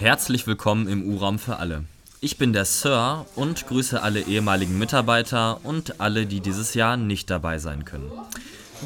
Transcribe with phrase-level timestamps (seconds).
[0.00, 1.84] Herzlich willkommen im U-Raum für alle.
[2.22, 7.28] Ich bin der Sir und grüße alle ehemaligen Mitarbeiter und alle, die dieses Jahr nicht
[7.28, 8.10] dabei sein können.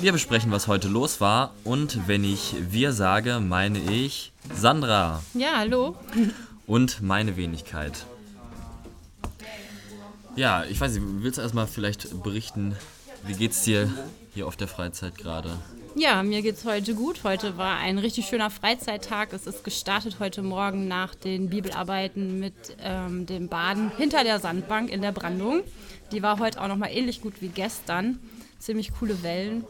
[0.01, 5.59] Wir besprechen, was heute los war und wenn ich wir sage, meine ich Sandra Ja,
[5.59, 5.97] hallo.
[6.67, 8.07] und meine Wenigkeit.
[10.35, 12.75] Ja, ich weiß nicht, willst du erstmal vielleicht berichten,
[13.25, 13.89] wie geht's dir
[14.35, 15.61] hier auf der Freizeit gerade?
[15.97, 17.21] Ja, mir geht's heute gut.
[17.23, 19.33] Heute war ein richtig schöner Freizeittag.
[19.33, 24.91] Es ist gestartet heute Morgen nach den Bibelarbeiten mit ähm, dem Baden hinter der Sandbank
[24.91, 25.63] in der Brandung.
[26.11, 28.19] Die war heute auch noch mal ähnlich gut wie gestern.
[28.59, 29.65] Ziemlich coole Wellen.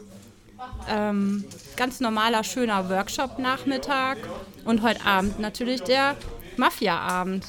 [0.89, 4.17] Ähm, ganz normaler, schöner Workshop-Nachmittag.
[4.63, 6.15] Und heute Abend natürlich der
[6.57, 7.45] Mafia-Abend.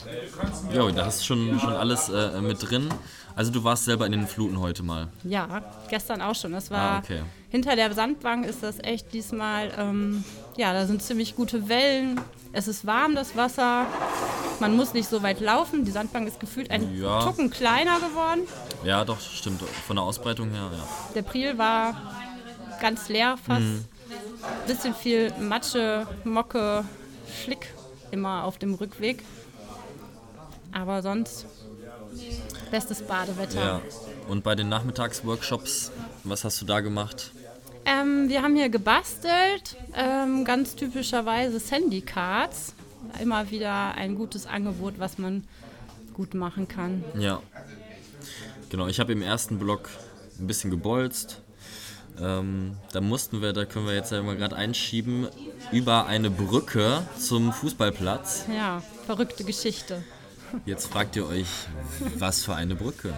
[0.74, 2.91] Jo, da hast du schon, schon alles äh, mit drin.
[3.37, 5.09] Also du warst selber in den Fluten heute mal.
[5.23, 6.53] Ja, gestern auch schon.
[6.53, 7.21] Das war Ah, okay.
[7.51, 10.25] hinter der Sandbank ist das echt diesmal, ähm,
[10.57, 12.19] ja, da sind ziemlich gute Wellen.
[12.55, 13.85] Es ist warm, das Wasser.
[14.59, 15.85] Man muss nicht so weit laufen.
[15.85, 17.21] Die Sandbank ist gefühlt ein Ja.
[17.25, 18.41] Tucken kleiner geworden.
[18.85, 19.60] Ja, doch, stimmt.
[19.87, 20.88] Von der Ausbreitung her, ja.
[21.15, 21.95] Der Priel war
[22.80, 23.60] ganz leer fast.
[23.60, 23.85] Mhm.
[24.66, 26.85] Bisschen viel Matsche, Mocke,
[27.43, 27.66] Schlick
[28.13, 29.23] immer auf dem Rückweg.
[30.73, 31.45] Aber sonst
[32.71, 33.61] bestes Badewetter.
[33.61, 33.81] ja.
[34.29, 35.93] Und bei den Nachmittagsworkshops,
[36.25, 37.31] was hast du da gemacht?
[37.85, 42.75] Ähm, wir haben hier gebastelt, ähm, ganz typischerweise Sandy-Cards.
[43.23, 45.45] Immer wieder ein gutes Angebot, was man
[46.13, 47.05] gut machen kann.
[47.17, 47.41] Ja.
[48.71, 49.89] Genau, ich habe im ersten Block
[50.41, 51.41] ein bisschen gebolzt.
[52.21, 55.29] Ähm, da mussten wir, da können wir jetzt ja mal gerade einschieben,
[55.71, 58.47] über eine Brücke zum Fußballplatz.
[58.55, 60.03] Ja, verrückte Geschichte.
[60.65, 61.47] Jetzt fragt ihr euch,
[62.19, 63.13] was für eine Brücke?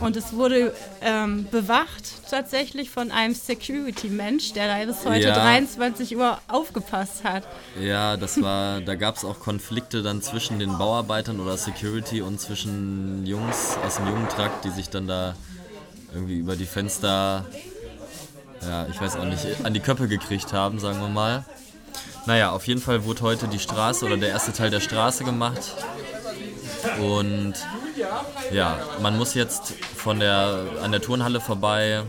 [0.00, 5.34] Und es wurde ähm, bewacht tatsächlich von einem Security-Mensch, der da bis heute Ja.
[5.34, 7.44] 23 Uhr aufgepasst hat.
[7.80, 12.40] Ja, das war, da gab es auch Konflikte dann zwischen den Bauarbeitern oder Security und
[12.40, 15.34] zwischen Jungs aus dem Jugendtrakt, die sich dann da
[16.12, 17.46] irgendwie über die Fenster,
[18.62, 21.44] ja, ich weiß auch nicht, an die Köppe gekriegt haben, sagen wir mal.
[22.26, 25.60] Naja, auf jeden Fall wurde heute die Straße oder der erste Teil der Straße gemacht.
[27.00, 27.54] Und
[28.52, 32.02] ja, man muss jetzt von der, an der Turnhalle vorbei,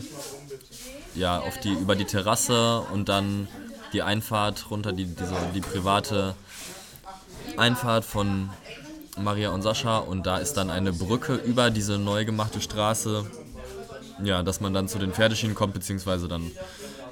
[1.15, 3.47] ja, auf die, über die Terrasse und dann
[3.93, 6.35] die Einfahrt runter, die, diese, die private
[7.57, 8.49] Einfahrt von
[9.17, 9.97] Maria und Sascha.
[9.97, 13.25] Und da ist dann eine Brücke über diese neu gemachte Straße,
[14.23, 16.51] ja, dass man dann zu den Pferdeschienen kommt, beziehungsweise dann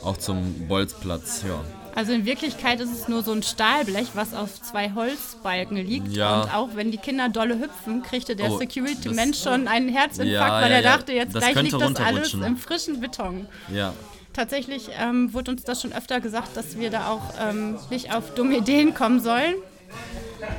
[0.03, 1.61] auch zum Bolzplatz, ja.
[1.95, 6.07] Also in Wirklichkeit ist es nur so ein Stahlblech, was auf zwei Holzbalken liegt.
[6.13, 6.41] Ja.
[6.41, 10.61] Und auch wenn die Kinder dolle hüpften, kriegte der Oh, Security-Mensch schon einen Herzinfarkt, Ja,
[10.61, 13.47] weil ja, er dachte, jetzt Das gleich liegt das alles im frischen Beton.
[13.73, 13.93] Ja,
[14.31, 18.33] Tatsächlich ähm, wurde uns das schon öfter gesagt, dass wir da auch ähm, nicht auf
[18.35, 19.55] dumme Ideen kommen sollen.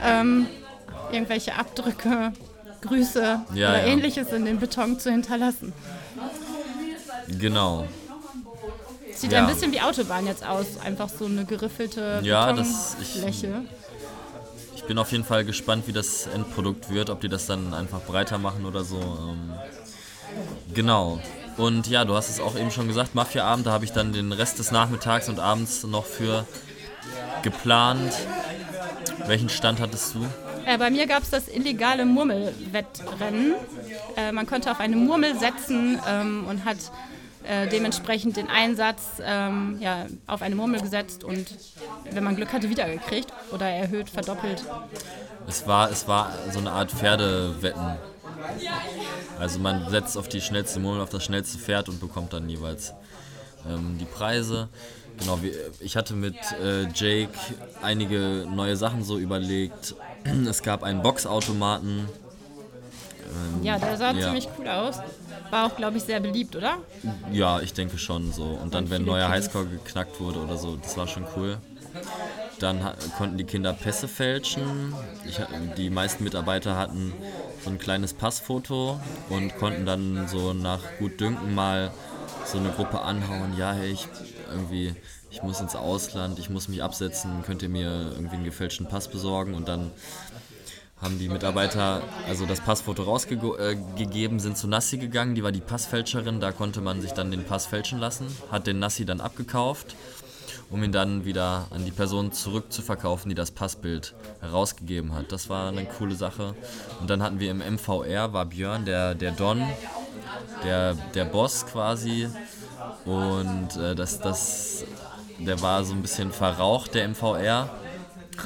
[0.04, 0.46] Ähm,
[1.12, 2.32] irgendwelche Abdrücke,
[2.82, 5.72] Grüße oder ähnliches in den Beton zu hinterlassen.
[7.38, 7.86] Genau.
[9.14, 9.41] Sieht Ja.
[9.46, 13.62] ein bisschen wie Autobahn jetzt aus, einfach so eine geriffelte Ja, das- ich- Betonfläche.
[14.76, 18.00] Ich bin auf jeden Fall gespannt, wie das Endprodukt wird, ob die das dann einfach
[18.00, 18.96] breiter machen oder so.
[18.98, 19.52] Ähm,
[20.74, 21.20] genau.
[21.58, 24.32] Und ja, du hast es auch eben schon gesagt, Mafia-Abend, da habe ich dann den
[24.32, 26.47] Rest des Nachmittags und abends noch für
[27.42, 28.12] geplant.
[29.26, 30.26] Welchen Stand hattest du?
[30.66, 33.54] Äh, bei mir gab es das illegale Murmelwettrennen.
[34.16, 36.78] Äh, man konnte auf eine Murmel setzen ähm, und hat
[37.44, 41.46] äh, dementsprechend den Einsatz ähm, ja, auf eine Murmel gesetzt und
[42.10, 44.64] wenn man Glück hatte, wiedergekriegt oder erhöht, verdoppelt.
[45.48, 47.96] Es war, es war so eine Art Pferdewetten.
[49.38, 52.92] Also man setzt auf die schnellste Murmel, auf das schnellste Pferd und bekommt dann jeweils
[53.68, 54.68] ähm, die Preise.
[55.18, 55.38] Genau,
[55.80, 57.32] ich hatte mit äh, Jake
[57.82, 59.94] einige neue Sachen so überlegt.
[60.48, 62.06] Es gab einen Boxautomaten.
[63.62, 64.26] Ja, der sah Ja.
[64.26, 64.96] ziemlich cool aus.
[65.50, 66.78] War auch, glaube ich, sehr beliebt, oder?
[67.32, 68.44] Ja, ich denke schon so.
[68.44, 69.28] Und dann, Und wenn neuer.
[69.28, 71.58] Highscore geknackt wurde oder so, das war schon cool.
[72.60, 72.80] Dann
[73.16, 74.94] konnten die Kinder Pässe fälschen.
[75.26, 75.41] Ich,
[75.76, 77.12] die meisten Mitarbeiter hatten
[77.65, 81.91] so ein kleines Passfoto und konnten dann so nach gut Dünken mal
[82.44, 83.56] so eine Gruppe anhauen.
[83.56, 84.06] Ja, hey, ich
[84.50, 84.94] irgendwie,
[85.30, 89.09] ich muss ins Ausland, ich muss mich absetzen, könnt ihr mir irgendwie einen gefälschten Pass
[89.09, 89.54] besorgen?
[89.54, 89.91] Und dann
[91.02, 96.41] haben die Mitarbeiter also das Passfoto rausgegeben, sind zu Nassi gegangen, die war die Passfälscherin,
[96.41, 99.97] da konnte man sich dann den Pass fälschen lassen, hat den Nassi dann abgekauft,
[100.68, 105.32] um ihn dann wieder an die Person zurückzuverkaufen, die das Passbild herausgegeben hat.
[105.32, 106.54] Das war eine coole Sache.
[107.00, 109.62] Und dann hatten wir im MVR, war Björn, der, der Don,
[110.64, 112.28] der, der Boss quasi.
[113.04, 114.84] Und äh, das, das,
[115.38, 117.70] der war so ein bisschen verraucht, der MVR.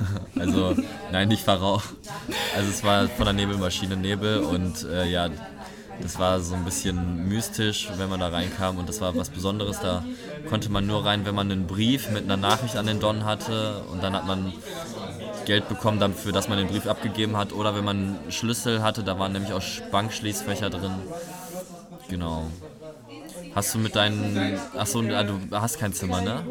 [0.39, 0.75] also,
[1.13, 1.83] nein, nicht Pharao.
[2.57, 5.29] Also es war von der Nebelmaschine Nebel und äh, ja,
[6.03, 9.81] das war so ein bisschen mystisch, wenn man da reinkam und das war was Besonderes.
[9.81, 10.05] Da
[10.49, 13.83] konnte man nur rein, wenn man einen Brief mit einer Nachricht an den Don hatte
[13.93, 14.53] und dann hat man
[15.45, 19.03] Geld bekommen dafür, dass man den Brief abgegeben hat oder wenn man einen Schlüssel hatte,
[19.03, 20.93] da waren nämlich auch Bankschließfächer drin.
[22.09, 22.47] Genau.
[23.55, 24.59] Hast du mit deinen.
[24.77, 26.45] Achso, ah, du hast kein Zimmer, ne?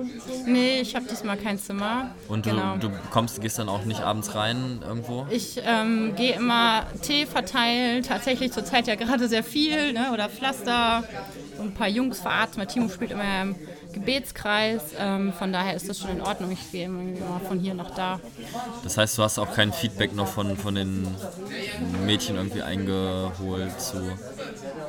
[0.46, 2.12] Nee, ich habe diesmal kein Zimmer.
[2.30, 2.78] Und du, genau.
[2.78, 5.28] du kommst, gehst dann auch nicht abends rein irgendwo?
[5.30, 10.12] Ich ähm, gehe immer Tee verteilen, tatsächlich zurzeit ja gerade sehr viel, ne?
[10.14, 11.04] Oder Pflaster,
[11.60, 12.60] ein paar Jungs verarzten.
[12.60, 13.56] Mein Timo spielt immer im
[13.92, 14.82] Gebetskreis.
[14.98, 16.52] Ähm, von daher ist das schon in Ordnung.
[16.52, 18.22] Ich gehe immer von hier nach da.
[18.84, 21.08] Das heißt, du hast auch kein Feedback noch von, von den
[22.06, 23.98] Mädchen irgendwie eingeholt zu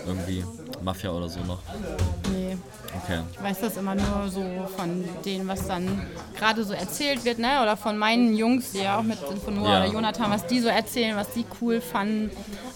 [0.06, 0.44] irgendwie
[0.84, 1.58] Mafia oder so noch?
[2.30, 2.56] Nee.
[3.02, 3.20] Okay.
[3.32, 4.42] Ich weiß das immer nur so
[4.76, 7.60] von denen, was dann gerade so erzählt wird, ne?
[7.62, 9.84] Oder von meinen Jungs, die ja auch mit sind, von Noah ja.
[9.84, 12.30] oder Jonathan, was die so erzählen, was die cool fanden.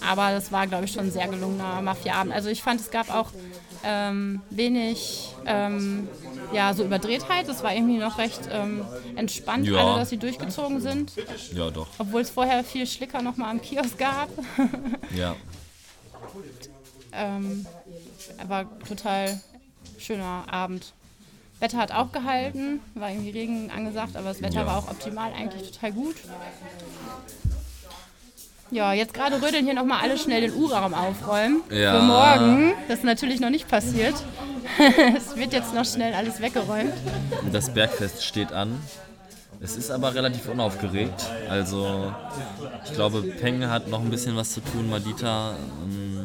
[0.05, 2.33] Aber das war, glaube ich, schon ein sehr gelungener Mafia-Abend.
[2.33, 3.27] Also ich fand, es gab auch
[3.83, 6.09] ähm, wenig ähm,
[6.51, 7.47] ja, so Überdrehtheit.
[7.47, 8.85] Es war irgendwie noch recht ähm,
[9.15, 9.77] entspannt, ja.
[9.77, 11.13] alle, dass sie durchgezogen sind.
[11.53, 11.87] Ja, doch.
[11.97, 14.29] Obwohl es vorher viel Schlicker nochmal am Kiosk gab.
[15.15, 15.35] ja.
[17.11, 17.65] Ähm,
[18.47, 19.39] war total
[19.97, 20.93] schöner Abend.
[21.59, 24.65] Wetter hat auch gehalten, war irgendwie Regen angesagt, aber das Wetter ja.
[24.65, 26.15] war auch optimal, eigentlich total gut.
[28.71, 31.61] Ja, jetzt gerade rödeln hier nochmal alle schnell den U-Raum aufräumen.
[31.71, 31.99] Ja.
[31.99, 32.73] Für morgen.
[32.87, 34.13] Das ist natürlich noch nicht passiert.
[35.17, 36.93] es wird jetzt noch schnell alles weggeräumt.
[37.51, 38.79] Das Bergfest steht an.
[39.61, 41.25] Es ist aber relativ unaufgeregt.
[41.49, 42.13] Also,
[42.85, 45.55] ich glaube, Peng hat noch ein bisschen was zu tun, Madita.
[45.83, 46.18] Ähm,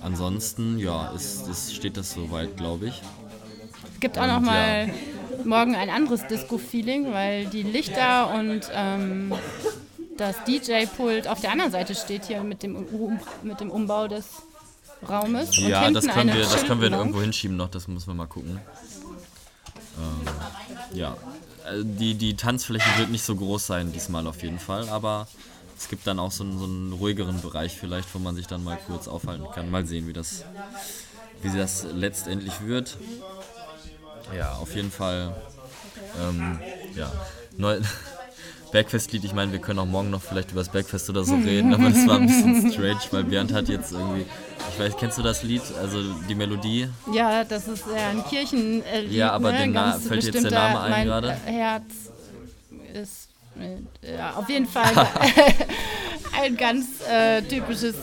[0.00, 3.02] ansonsten, ja, ist, ist, steht das soweit, glaube ich.
[3.94, 4.94] Es gibt auch noch mal ja.
[5.44, 9.34] morgen ein anderes Disco-Feeling, weil die Lichter und ähm,
[10.16, 12.86] das DJ-Pult auf der anderen Seite steht hier mit dem,
[13.42, 14.26] mit dem Umbau des
[15.08, 15.56] Raumes.
[15.56, 18.60] Ja, das können, wir, das können wir irgendwo hinschieben noch, das müssen wir mal gucken.
[19.98, 21.16] Ähm, ja,
[21.66, 25.26] äh, die, die Tanzfläche wird nicht so groß sein diesmal auf jeden Fall, aber
[25.80, 28.62] es gibt dann auch so einen, so einen ruhigeren Bereich vielleicht, wo man sich dann
[28.62, 29.70] mal kurz aufhalten kann.
[29.70, 30.44] Mal sehen, wie das,
[31.42, 32.98] wie das letztendlich wird.
[34.36, 35.34] Ja, auf jeden Fall.
[36.20, 36.58] Ähm,
[36.94, 37.10] ja,
[37.56, 37.80] neu,
[38.72, 41.72] Bergfestlied, ich meine, wir können auch morgen noch vielleicht über das Bergfest oder so reden,
[41.72, 44.26] aber das war ein bisschen strange, weil Bernd hat jetzt irgendwie,
[44.72, 46.88] ich weiß, kennst du das Lied, also die Melodie?
[47.12, 49.12] Ja, das ist äh, ein Kirchenlied.
[49.12, 49.98] Ja, aber ne?
[50.06, 51.32] Fällt jetzt der Name ein gerade?
[51.32, 51.84] Herz
[52.92, 53.29] ist
[54.02, 54.90] ja, auf jeden Fall
[56.40, 57.94] ein ganz äh, typisches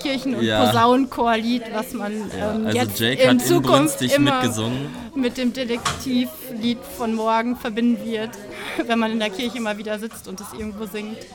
[0.00, 0.66] Kirchen- und ja.
[0.66, 4.88] Posaunenchorlied, was man ähm, also jetzt Jake in Zukunft immer mitgesungen.
[5.14, 8.30] mit dem Detektivlied von morgen verbinden wird,
[8.86, 11.18] wenn man in der Kirche mal wieder sitzt und es irgendwo singt.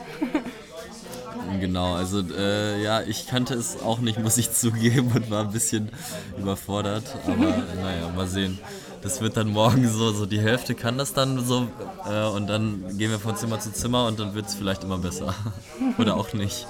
[1.60, 5.52] Genau, also äh, ja, ich kannte es auch nicht, muss ich zugeben, und war ein
[5.52, 5.90] bisschen
[6.38, 7.04] überfordert.
[7.26, 7.36] Aber
[7.82, 8.58] naja, mal sehen
[9.02, 11.68] das wird dann morgen so, so die Hälfte kann das dann so
[12.08, 14.98] äh, und dann gehen wir von Zimmer zu Zimmer und dann wird es vielleicht immer
[14.98, 15.34] besser.
[15.98, 16.66] Oder auch nicht.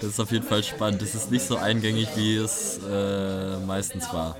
[0.00, 1.02] Das ist auf jeden Fall spannend.
[1.02, 4.36] Das ist nicht so eingängig, wie es äh, meistens war.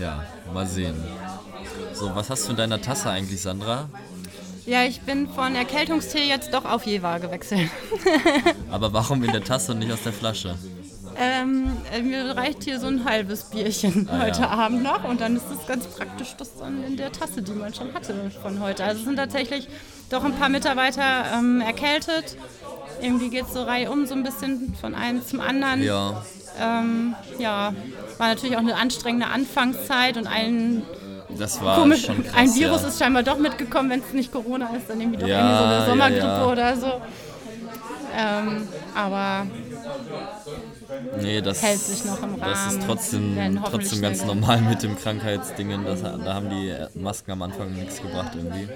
[0.00, 0.94] Ja, mal sehen.
[1.92, 3.88] So, was hast du in deiner Tasse eigentlich, Sandra?
[4.66, 7.70] Ja, ich bin von Erkältungstee jetzt doch auf Jever gewechselt.
[8.70, 10.56] Aber warum in der Tasse und nicht aus der Flasche?
[11.20, 14.50] Ähm, äh, mir reicht hier so ein halbes Bierchen ah, heute ja.
[14.50, 17.74] Abend noch und dann ist es ganz praktisch, das dann in der Tasse, die man
[17.74, 18.84] schon hatte von heute.
[18.84, 19.66] Also es sind tatsächlich
[20.10, 22.36] doch ein paar Mitarbeiter ähm, erkältet.
[23.02, 25.82] Irgendwie geht es so reihum so ein bisschen von einem zum anderen.
[25.82, 26.22] Ja.
[26.60, 27.72] Ähm, ja,
[28.18, 30.82] war natürlich auch eine anstrengende Anfangszeit und ein
[31.36, 32.88] das war komisch, krass, ein Virus ja.
[32.88, 35.64] ist scheinbar doch mitgekommen, wenn es nicht Corona ist, dann irgendwie doch ja, irgendwie so
[35.64, 37.00] eine Sommergrippe ja, oder so.
[38.16, 39.46] Ähm, aber
[41.20, 42.40] nee, das, hält sich noch im Rahmen.
[42.40, 45.84] Das ist trotzdem, trotzdem ganz normal mit dem Krankheitsdingen.
[45.84, 48.68] Das, da haben die Masken am Anfang nichts gebracht irgendwie.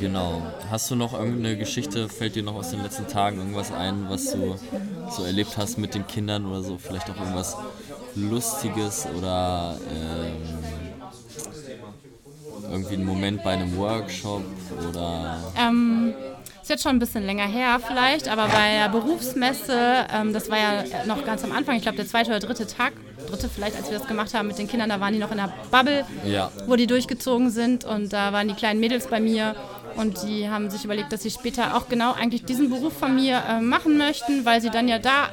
[0.00, 0.42] Genau.
[0.70, 4.32] Hast du noch irgendeine Geschichte, fällt dir noch aus den letzten Tagen irgendwas ein, was
[4.32, 4.56] du
[5.10, 6.78] so erlebt hast mit den Kindern oder so?
[6.78, 7.56] Vielleicht auch irgendwas
[8.14, 10.58] Lustiges oder ähm,
[12.70, 14.42] irgendwie ein Moment bei einem Workshop
[14.88, 15.38] oder.
[15.58, 16.14] Ähm,
[16.68, 20.58] ist jetzt schon ein bisschen länger her vielleicht, aber bei der Berufsmesse, ähm, das war
[20.58, 22.92] ja noch ganz am Anfang, ich glaube der zweite oder dritte Tag,
[23.26, 25.38] dritte vielleicht, als wir das gemacht haben mit den Kindern, da waren die noch in
[25.38, 26.52] der Bubble, ja.
[26.66, 29.54] wo die durchgezogen sind und da waren die kleinen Mädels bei mir
[29.96, 33.42] und die haben sich überlegt, dass sie später auch genau eigentlich diesen Beruf von mir
[33.48, 35.30] äh, machen möchten, weil sie dann ja da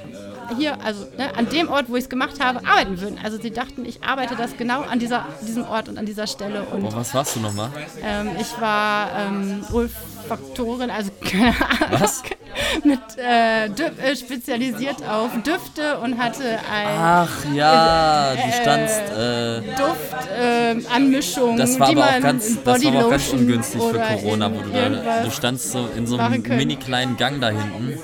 [0.58, 3.20] hier, also ne, an dem Ort, wo ich es gemacht habe, arbeiten würden.
[3.24, 6.64] Also sie dachten, ich arbeite das genau an dieser, diesem Ort und an dieser Stelle.
[6.64, 7.70] Und Boah, was warst du nochmal?
[8.04, 12.00] ähm, ich war ähm, Olfaktorin, also keine Ahnung.
[12.00, 12.24] Was?
[12.84, 19.02] Mit äh, äh, spezialisiert auf Düfte und hatte ein Ach ja, du standst.
[19.12, 23.82] Äh, Duft, äh, Anmischung, das war aber auch ganz, das war aber auch ganz ungünstig
[23.82, 25.24] für Corona, wo du da.
[25.24, 28.00] Du standst so in so einem mini kleinen Gang da hinten.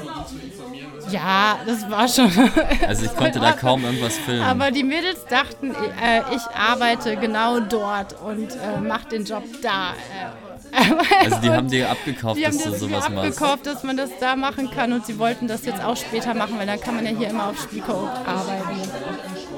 [1.12, 2.32] Ja, das war schon.
[2.88, 4.44] Also ich konnte da kaum irgendwas filmen.
[4.44, 9.92] Aber die Mädels dachten, äh, ich arbeite genau dort und äh, mache den Job da.
[10.74, 13.18] Äh, Also die haben dir abgekauft, die haben dass du das sowas machst.
[13.42, 16.58] abgekauft, dass man das da machen kann und sie wollten das jetzt auch später machen,
[16.58, 18.80] weil dann kann man ja hier immer auf Spielcode arbeiten.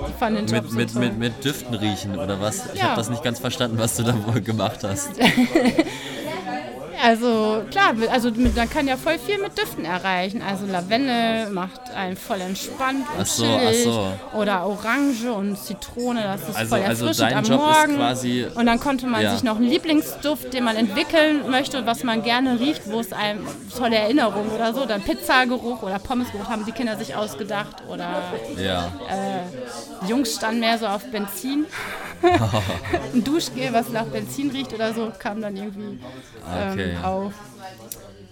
[0.07, 1.01] Ich fand den Job Mit, so mit, toll.
[1.01, 2.63] mit, mit Düften riechen oder was?
[2.73, 2.87] Ich Ja.
[2.89, 5.09] habe das nicht ganz verstanden, was du da wohl gemacht hast.
[7.05, 10.41] Also klar, also man kann ja voll viel mit Düften erreichen.
[10.41, 13.85] Also Lavendel macht einen voll entspannt und Ach so, chillig.
[13.89, 13.93] ach
[14.31, 14.37] so.
[14.39, 18.55] Oder Orange und Zitrone, das ist Also- voll also erfrischend dein am Morgen.
[18.55, 19.33] und dann konnte man Ja.
[19.33, 23.45] sich noch einen Lieblingsduft, den man entwickeln möchte, was man gerne riecht, wo es einem
[23.77, 24.85] tolle Erinnerung oder so.
[24.85, 27.83] Dann Pizzageruch oder Pommesgeruch haben die Kinder sich ausgedacht.
[27.89, 28.21] Oder
[28.57, 28.91] Ja.
[30.03, 31.65] die Jungs standen mehr so auf Benzin.
[32.23, 35.99] Ein Duschgel, was nach Benzin riecht oder so, kam dann irgendwie
[36.49, 36.97] ähm, Okay.
[37.03, 37.33] auf.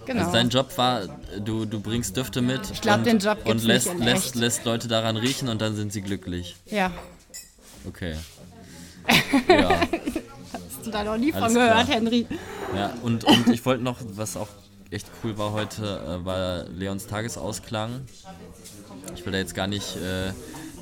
[0.06, 0.20] Genau.
[0.20, 1.02] Also dein Job war,
[1.44, 4.88] du, du bringst Düfte mit Ich glaub, und, den Job und lässt, lässt, lässt Leute
[4.88, 6.56] daran riechen und dann sind sie glücklich.
[6.66, 6.90] ja.
[7.88, 8.14] Okay.
[9.48, 9.80] Ja,
[10.52, 11.86] Hast du da noch nie Alles von gehört, klar.
[11.86, 12.26] Henry?
[12.76, 12.92] ja.
[13.02, 14.48] Und, und ich wollte noch, was auch
[14.90, 15.82] echt cool war heute,
[16.22, 18.02] äh, war Leons Tagesausklang.
[19.16, 20.32] Ich will da jetzt gar nicht äh,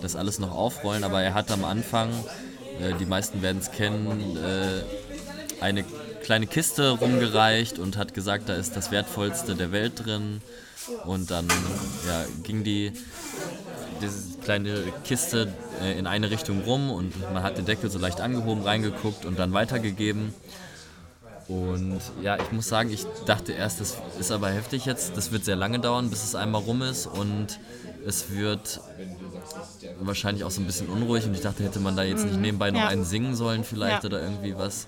[0.02, 2.11] das alles noch aufrollen, aber er hat am Anfang,
[2.82, 5.84] äh, die meisten werden es kennen, äh, eine
[6.22, 10.40] kleine Kiste rumgereicht und hat gesagt, da ist das Wertvollste der Welt drin.
[11.04, 11.46] Und dann
[12.06, 12.92] ja, ging die
[14.00, 18.20] diese kleine Kiste äh, in eine Richtung rum und man hat den Deckel so leicht
[18.20, 20.34] angehoben, reingeguckt und dann weitergegeben.
[21.50, 25.16] Und ja, ich muss sagen, ich dachte erst, das ist aber heftig jetzt.
[25.16, 27.59] Das wird sehr lange dauern, bis es einmal rum ist und
[28.07, 28.80] es wird
[30.00, 32.71] wahrscheinlich auch so ein bisschen unruhig und ich dachte, hätte man da jetzt nicht nebenbei
[32.71, 32.87] noch Ja.
[32.87, 34.09] einen singen sollen vielleicht Ja.
[34.09, 34.87] oder irgendwie was.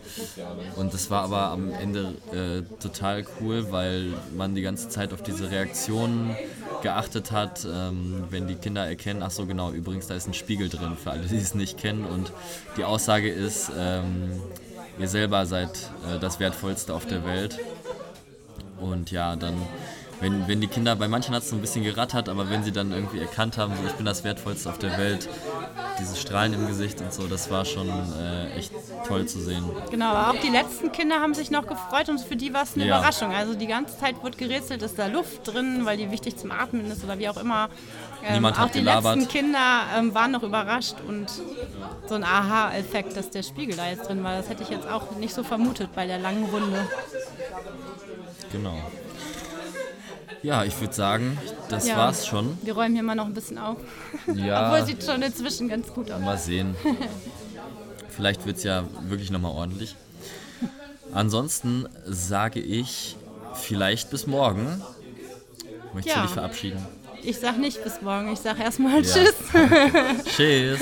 [0.77, 5.23] Und das war aber am Ende äh, total cool, weil man die ganze Zeit auf
[5.23, 6.37] diese Reaktionen
[6.83, 10.69] geachtet hat, ähm, wenn die Kinder erkennen, ach so genau, übrigens da ist ein Spiegel
[10.69, 12.33] drin für alle, die es nicht kennen und
[12.77, 14.31] die Aussage ist, ähm,
[15.03, 17.59] ihr selber seid äh, das Wertvollste auf der Welt.
[18.81, 19.55] Und ja, dann,
[20.23, 22.73] wenn, wenn die Kinder, bei manchen hat es so ein bisschen gerattert, aber wenn sie
[22.73, 25.29] dann irgendwie erkannt haben, so ich bin das Wertvollste auf der Welt,
[26.01, 28.73] diese Strahlen im Gesicht und so, das war schon äh, echt
[29.07, 29.65] toll zu sehen.
[29.91, 32.75] Genau, aber auch die letzten Kinder haben sich noch gefreut und für die war es
[32.75, 32.99] eine Ja.
[32.99, 33.33] Überraschung.
[33.35, 36.91] Also die ganze Zeit wird gerätselt, ist da Luft drin, weil die wichtig zum Atmen
[36.91, 37.69] ist oder wie auch immer.
[38.25, 39.17] Ähm, Niemand auch die gelabert.
[39.17, 41.27] letzten Kinder ähm, waren noch überrascht und
[42.09, 45.11] so ein Aha-Effekt, dass der Spiegel da jetzt drin war, das hätte ich jetzt auch
[45.17, 46.87] nicht so vermutet bei der langen Runde.
[48.53, 48.77] Genau.
[50.43, 51.39] Ja, ich würde sagen,
[51.69, 51.97] das Ja.
[51.97, 52.59] war's schon.
[52.63, 53.77] Wir räumen hier mal noch ein bisschen auf.
[54.35, 56.21] Ja, Obwohl sieht schon inzwischen ganz gut aus.
[56.21, 56.75] mal sehen.
[58.09, 59.97] Vielleicht wird's ja wirklich nochmal ordentlich.
[61.15, 63.17] Ansonsten sage ich
[63.55, 64.83] vielleicht bis morgen.
[65.95, 66.23] Möchtest Ja.
[66.23, 66.87] du dich verabschieden?
[67.23, 69.13] Ich sag nicht bis morgen, ich sag erstmal Ja.
[69.15, 69.35] Tschüss.
[70.37, 70.81] Tschüss.